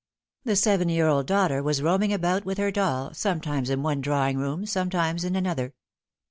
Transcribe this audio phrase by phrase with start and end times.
[0.45, 4.39] The seven year old daughter was roaming about with her doll, sometimes in one drawing
[4.39, 5.75] room, sometimes in another.